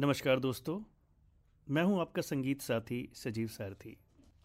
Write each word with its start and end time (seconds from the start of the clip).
नमस्कार 0.00 0.38
दोस्तों, 0.40 0.78
मैं 1.66 1.82
हूँ 1.82 2.00
आपका 2.00 2.22
संगीत 2.22 2.62
साथी 2.62 3.08
सजीव 3.14 3.48
सारथी। 3.48 3.96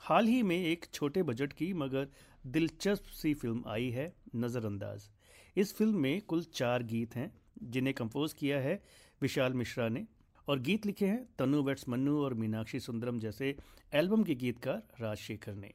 हाल 0.02 0.26
ही 0.28 0.42
में 0.44 0.56
एक 0.56 0.86
छोटे 0.94 1.24
बजट 1.24 1.54
की 1.54 1.72
मगर 1.74 2.08
दिलचस्प 2.48 3.06
सी 3.12 3.34
फ़िल्म 3.34 3.64
आई 3.68 3.90
है, 3.90 4.12
नज़रअंदाज। 4.36 5.10
इस 5.56 5.74
फ़िल्म 5.76 6.00
में 6.00 6.22
कुल 6.22 6.44
चार 6.54 6.84
गीत 6.84 7.16
हैं, 7.16 7.32
जिन्हें 7.64 7.94
कंपोज 7.94 8.34
किया 8.34 8.60
है 8.60 8.82
विशाल 9.22 9.54
मिश्रा 9.54 9.88
ने, 9.90 10.06
और 10.48 10.60
गीत 10.60 10.86
लिखे 10.86 11.08
हैं 11.08 11.26
तनु, 11.40 11.64
वेट्स 11.64 11.90
मन्नू 11.90 12.20
और 12.24 12.34
मीनाक्षी 12.34 12.80
सुंदरम 12.80 13.20
जैसे 13.20 13.56
एल्बम 13.94 14.24
के 14.24 14.36
गीतकार 14.36 14.84
राजशेखर 15.02 15.56
ने। 15.56 15.74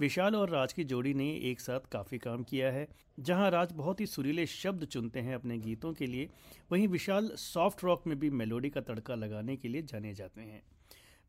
विशाल 0.00 0.36
और 0.36 0.50
राज 0.50 0.72
की 0.72 0.84
जोड़ी 0.84 1.12
ने 1.14 1.28
एक 1.50 1.60
साथ 1.60 1.86
काफ़ी 1.92 2.18
काम 2.18 2.42
किया 2.42 2.70
है, 2.70 2.86
जहाँ 3.18 3.50
राज 3.50 3.72
बहुत 3.72 4.00
ही 4.00 4.06
सुरीले 4.06 4.46
शब्द 4.46 4.84
चुनते 4.84 5.20
हैं 5.20 5.34
अपने 5.34 5.58
गीतों 5.58 5.92
के 5.92 6.06
लिए। 6.06 6.28
वहीं 6.72 6.86
विशाल 6.88 7.30
सॉफ्ट 7.36 7.84
रॉक 7.84 8.06
में 8.06 8.18
भी 8.18 8.30
मेलोडी 8.30 8.70
का 8.70 8.80
तड़का 8.80 9.14
लगाने 9.14 9.56
के 9.56 9.68
लिए 9.68 9.82
जाने 9.82 10.14
जाते 10.14 10.40
हैं। 10.40 10.62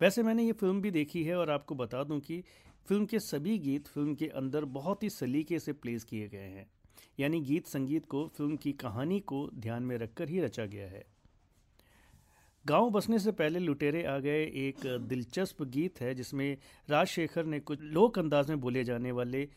वैसे 0.01 0.23
मैंने 0.23 0.43
ये 0.43 0.51
फ़िल्म 0.51 0.81
भी 0.81 0.91
देखी 0.91 1.23
है 1.23 1.35
और 1.35 1.49
आपको 1.49 1.75
बता 1.75 2.03
दूँ 2.03 2.19
कि 2.19 2.43
फ़िल्म 2.87 3.05
के 3.05 3.19
सभी 3.19 3.57
गीत 3.57 3.87
फ़िल्म 3.87 4.15
के 4.15 4.27
अंदर 4.27 4.65
बहुत 4.65 5.03
ही 5.03 5.09
सलीके 5.09 5.59
से 5.59 5.73
प्लेस 5.73 6.03
किए 6.03 6.27
गए 6.27 6.37
हैं। 6.37 6.65
यानी 7.19 7.39
गीत 7.41 7.67
संगीत 7.67 8.05
को, 8.05 8.27
फ़िल्म 8.27 8.55
की 8.55 8.71
कहानी 8.73 9.19
को 9.19 9.49
ध्यान 9.55 9.83
में 9.83 9.97
रखकर 9.97 10.29
ही 10.29 10.39
रचा 10.41 10.65
गया 10.65 10.87
है। 10.87 11.03
गाँव 12.65 12.89
बसने 12.89 13.17
से 13.19 13.31
पहले 13.31 13.59
लुटेरे 13.59 14.03
आ 14.03 14.17
गए 14.19 14.43
एक 14.59 14.85
दिलचस्प 15.01 15.61
गीत 15.65 16.01
है, 16.01 16.13
जिसमें 16.15 16.57
राजशेखर 16.89 17.45
ने 17.45 17.59
कुछ 17.59 17.81
लोक 17.81 18.19
अंदाज 18.19 18.49
में 18.49 18.59
बोले 18.61 18.83
जाने 18.83 19.11
वाले 19.11 19.47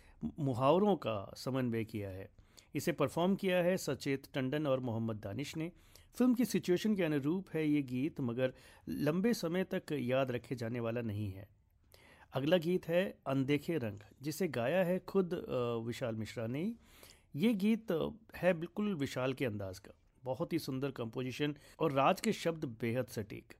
मुहावरों 0.40 0.94
का 0.96 1.32
समन्वय 1.36 1.84
किया 1.84 2.08
है। 2.08 2.28
इसे 2.74 2.92
परफॉर्म 2.92 3.34
किया 3.34 3.62
है 3.62 3.76
सचेत 3.76 4.26
टंडन 4.34 4.66
और 4.66 4.80
मोहम्मद 4.80 5.16
दानिश 5.16 5.56
ने। 5.56 5.70
फ़िल्म 6.16 6.34
की 6.34 6.44
सिचुएशन 6.44 6.94
के 6.96 7.02
अनुरूप 7.02 7.48
है 7.54 7.66
ये 7.68 7.82
गीत, 7.82 8.20
मगर 8.20 8.52
लंबे 8.88 9.34
समय 9.34 9.64
तक 9.64 9.92
याद 9.92 10.30
रखे 10.30 10.54
जाने 10.54 10.80
वाला 10.80 11.00
नहीं 11.02 11.30
है। 11.32 11.48
अगला 12.32 12.56
गीत 12.58 12.88
है 12.88 13.02
अनदेखे 13.26 13.76
रंग, 13.78 14.00
जिसे 14.22 14.48
गाया 14.48 14.84
है 14.84 14.98
खुद 14.98 15.34
विशाल 15.86 16.16
मिश्रा 16.16 16.46
ने। 16.46 16.72
ये 17.36 17.52
गीत 17.54 17.92
है 18.36 18.52
बिल्कुल 18.54 18.94
विशाल 18.94 19.32
के 19.32 19.44
अंदाज 19.44 19.78
का। 19.78 19.92
बहुत 20.24 20.52
ही 20.52 20.58
सुंदर 20.58 20.90
कंपोजिशन 20.92 21.54
और 21.78 21.92
राज 21.92 22.20
के 22.20 22.32
शब्द 22.34 22.64
बेहद 22.80 23.06
सटीक। 23.08 23.54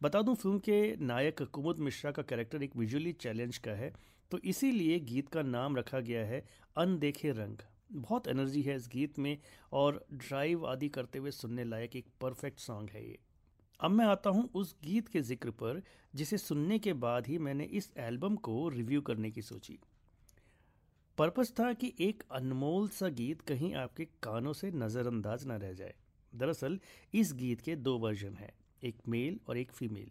बता 0.00 0.22
दूँ 0.22 0.34
फ़िल्म 0.34 0.58
के 0.60 0.96
नायक 0.96 1.42
कुमुद 1.52 1.78
मिश्रा 1.80 2.10
का 2.10 2.22
कैरेक्टर 2.24 2.62
एक 2.62 2.76
विजुअली 2.76 3.12
चैलेंज 3.14 3.58
का 3.58 3.72
है 3.72 3.92
तो 4.30 4.38
इसीलिए 4.44 4.98
गीत 5.02 5.28
का 5.28 5.42
नाम 5.44 5.76
रखा 5.76 6.00
गया 6.00 6.24
है 6.26 6.44
अनदेखे 6.76 7.30
रंग। 7.32 7.58
बहुत 7.92 8.26
एनर्जी 8.28 8.62
है 8.62 8.74
इस 8.76 8.88
गीत 8.92 9.18
में 9.18 9.36
और 9.72 10.04
ड्राइव 10.14 10.66
आदि 10.66 10.88
करते 10.88 11.18
हुए 11.18 11.30
सुनने 11.30 11.64
लायक 11.64 11.96
एक 11.96 12.06
परफेक्ट 12.20 12.58
सॉन्ग 12.60 12.90
है 12.90 13.04
ये। 13.04 13.18
अब 13.80 13.90
मैं 13.90 14.04
आता 14.06 14.30
हूँ 14.30 14.48
उस 14.54 14.74
गीत 14.84 15.08
के 15.08 15.20
ज़िक्र 15.22 15.50
पर, 15.52 15.82
जिसे 16.14 16.38
सुनने 16.38 16.78
के 16.78 16.92
बाद 16.94 17.26
ही 17.26 17.38
मैंने 17.38 17.64
इस 17.64 17.92
एल्बम 17.98 18.36
को 18.38 18.68
रिव्यू 18.68 19.00
करने 19.00 19.30
की 19.30 19.42
सोची। 19.42 19.78
पर्पस 21.18 21.52
था 21.60 21.72
कि 21.72 21.94
एक 22.00 22.22
अनमोल 22.32 22.88
सा 22.88 23.08
गीत 23.08 23.40
कहीं 23.40 23.74
आपके 23.74 24.04
कानों 24.04 24.52
से 24.52 24.70
नज़रअंदाज 24.70 25.44
ना 25.44 25.56
रह 25.56 25.72
जाए। 25.72 25.94
दरअसल, 26.34 26.80
इस 27.14 27.32
गीत 27.32 27.60
के 27.60 27.76
दो 27.76 27.98
वर्जन 27.98 28.34
हैं, 28.34 28.52
एक 28.84 28.96
मेल 29.08 29.40
और 29.48 29.58
एक 29.58 29.72
फीमेल। 29.72 30.10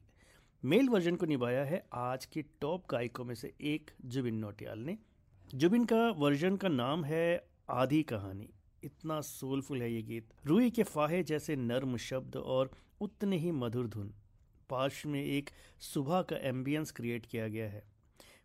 मेल 0.66 0.90
वर्जन 0.90 1.16
को 1.16 1.26
निभाया 1.26 1.64
है 1.64 1.88
आज 1.94 2.26
के 2.26 2.42
टॉप 2.42 2.86
गायकों 2.90 3.26
में 3.26 3.36
से 3.36 3.54
एक, 3.62 3.92
जुबिन 4.06 4.36
नोटियाल 4.36 4.80
ने। 4.80 4.98
जुबिन 5.56 5.86
का 5.86 6.10
वर्जन 6.10 6.56
का 6.56 6.68
नाम 6.68 7.06
है 7.06 7.48
आधी 7.70 8.04
कहानी। 8.04 8.50
इतना 8.84 9.22
सोलफुल 9.22 9.82
है 9.82 9.94
ये 9.94 10.02
गीत। 10.02 10.30
रूई 10.46 10.70
के 10.70 10.84
फाहे 10.84 11.24
जैसे 11.24 11.56
नर्म 11.56 11.98
शब्द 11.98 12.36
और 12.36 12.72
उतने 13.02 13.38
ही 13.38 13.52
मधुर 13.52 13.88
धुन। 13.88 14.14
पाश 14.70 15.06
में 15.06 15.24
एक 15.24 15.50
सुबह 15.80 16.22
का 16.22 16.36
एम्बियंस 16.36 16.92
क्रिएट 16.92 17.26
किया 17.26 17.48
गया 17.48 17.70
है। 17.70 17.97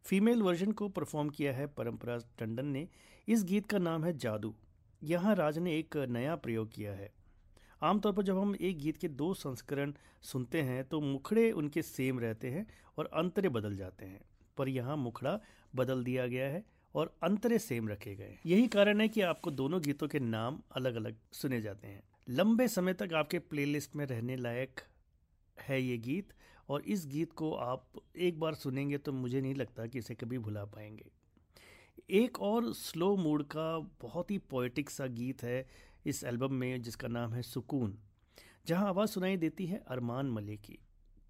फीमेल 0.04 0.42
वर्जन 0.42 0.72
को 0.72 0.88
परफॉर्म 0.88 1.28
किया 1.28 1.52
है 1.52 1.66
परंपरा 1.66 2.18
टंडन 2.38 2.66
ने। 2.66 2.86
इस 3.28 3.44
गीत 3.44 3.66
का 3.66 3.78
नाम 3.78 4.04
है 4.04 4.16
जादू। 4.18 4.54
यहाँ 5.02 5.34
राज 5.34 5.58
ने 5.58 5.78
एक 5.78 5.96
नया 5.96 6.34
प्रयोग 6.36 6.70
किया 6.72 6.92
है। 6.92 7.10
आमतौर 7.82 8.12
पर 8.12 8.22
जब 8.22 8.38
हम 8.38 8.54
एक 8.56 8.78
गीत 8.78 8.96
के 8.96 9.08
दो 9.08 9.32
संस्करण 9.34 9.92
सुनते 10.22 10.62
हैं 10.62 10.84
तो 10.84 11.00
मुखड़े 11.00 11.50
उनके 11.52 11.82
सेम 11.82 12.20
रहते 12.20 12.50
हैं 12.50 12.66
और 12.98 13.10
अंतरे 13.14 13.48
बदल 13.48 13.76
जाते 13.76 14.06
हैं। 14.06 14.20
पर 14.56 14.68
यहाँ 14.68 14.96
मुखड़ा 14.96 15.38
बदल 15.74 16.04
दिया 16.04 16.26
गया 16.26 16.48
है 16.48 16.64
और 16.94 17.14
अंतरे 17.22 17.58
सेम 17.58 17.88
रखे 17.88 18.14
गए 18.14 18.38
यही 18.46 18.66
कारण 18.68 19.00
है 19.00 19.08
कि 19.08 19.20
आपको 19.20 19.50
दोनों 19.50 19.80
गीतों 19.82 20.08
के 20.08 20.20
नाम 20.20 20.60
अलग 20.76 20.94
अलग 20.94 21.16
सुने 21.32 21.60
जाते 21.60 21.88
हैं। 21.88 22.02
लंबे 22.28 22.68
समय 22.68 22.94
तक 22.94 23.12
आपके 23.14 23.38
प्लेलिस्ट 23.38 23.96
में 23.96 24.04
रहने 24.06 24.36
लायक 24.36 24.80
है 25.56 25.80
ये 25.82 25.96
गीत। 25.98 26.32
और 26.68 26.82
इस 26.82 27.06
गीत 27.06 27.32
को 27.32 27.52
आप 27.52 28.00
एक 28.16 28.38
बार 28.40 28.54
सुनेंगे 28.54 28.98
तो 28.98 29.12
मुझे 29.12 29.40
नहीं 29.40 29.54
लगता 29.54 29.86
कि 29.86 29.98
इसे 29.98 30.14
कभी 30.14 30.38
भुला 30.38 30.64
पाएँगे। 30.64 31.10
एक 32.10 32.40
और 32.40 32.72
स्लो 32.72 33.16
मूड 33.16 33.42
का 33.46 33.78
बहुत 34.02 34.30
ही 34.30 34.38
पोइटिक 34.50 34.90
सा 34.90 35.06
गीत 35.06 35.42
है 35.42 35.66
इस 36.06 36.22
एल्बम 36.24 36.54
में, 36.54 36.82
जिसका 36.82 37.08
नाम 37.08 37.32
है 37.32 37.42
सुकून, 37.42 37.96
जहाँ 38.66 38.88
आवाज़ 38.88 39.10
सुनाई 39.10 39.36
देती 39.36 39.66
है 39.66 39.82
अरमान 39.88 40.30
मलिक 40.30 40.60
की। 40.60 40.78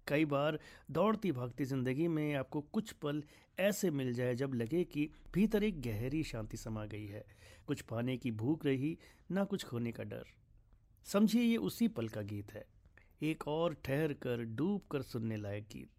कई 0.07 0.25
बार 0.25 0.59
दौड़ती 0.91 1.31
भागती 1.31 1.65
ज़िंदगी 1.65 2.07
में 2.07 2.33
आपको 2.35 2.61
कुछ 2.61 2.91
पल 2.91 3.23
ऐसे 3.57 3.91
मिल 3.91 4.13
जाए 4.13 4.35
जब 4.35 4.53
लगे 4.53 4.83
कि 4.83 5.09
भीतर 5.33 5.63
एक 5.63 5.81
गहरी 5.81 6.23
शांति 6.23 6.57
समा 6.57 6.85
गई 6.85 7.05
है। 7.05 7.25
कुछ 7.67 7.81
पाने 7.81 8.17
की 8.17 8.31
भूख 8.31 8.65
रही, 8.65 8.97
ना 9.31 9.43
कुछ 9.43 9.63
खोने 9.65 9.91
का 9.91 10.03
डर। 10.03 10.25
समझिए 11.05 11.43
ये 11.43 11.57
उसी 11.57 11.87
पल 11.87 12.07
का 12.07 12.21
गीत 12.21 12.53
है। 12.53 12.65
एक 13.23 13.47
और 13.47 13.73
ठहर 13.73 14.13
कर, 14.13 14.43
डूब 14.43 14.81
कर 14.91 15.01
सुनने 15.01 15.37
लायक 15.37 15.63
गीत। 15.63 15.89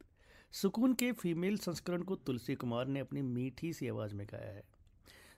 सुकून 0.52 0.94
के 0.94 1.12
फीमेल 1.12 1.58
संस्करण 1.58 2.02
को 2.02 2.16
तुलसी 2.16 2.54
कुमार 2.54 2.86
ने 2.86 3.00
अपनी 3.00 3.22
मीठी 3.22 3.72
सी 3.72 3.88
आवाज़ 3.88 4.14
में 4.14 4.26
गाया 4.26 4.52
है। 4.52 4.64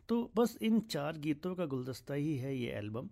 तो 0.09 0.33
बस 0.37 0.59
इन 0.63 0.81
चार 0.81 1.19
गीतों 1.19 1.55
का 1.55 1.67
गुलदस्ता 1.67 2.15
ही 2.15 2.37
है 2.37 2.57
ये 2.57 2.71
एल्बम। 2.71 3.09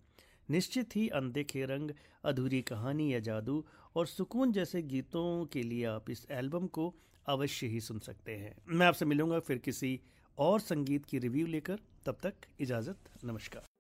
निश्चित 0.51 0.97
ही 0.97 1.09
अनदेखे 1.09 1.65
रंग, 1.65 1.91
अधूरी 2.25 2.63
कहानी 2.63 3.15
या 3.15 3.19
जादू 3.19 3.65
और 3.97 4.07
सुकून 4.07 4.53
जैसे 4.53 4.83
गीतों 4.83 5.47
के 5.47 5.63
लिए 5.63 5.85
आप 5.85 6.11
इस 6.11 6.27
एल्बम 6.31 6.67
को 6.67 6.95
अवश्य 7.27 7.67
ही 7.67 7.81
सुन 7.81 7.99
सकते 7.99 8.37
हैं। 8.37 8.57
मैं 8.69 8.87
आपसे 8.87 9.05
मिलूँगा 9.05 9.39
फिर 9.39 9.59
किसी 9.59 10.01
और 10.39 10.61
संगीत 10.61 11.05
की 11.05 11.19
रिव्यू 11.19 11.47
लेकर। 11.47 11.79
तब 12.07 12.17
तक 12.23 12.35
इजाज़त, 12.61 12.99
नमस्कार। 13.25 13.74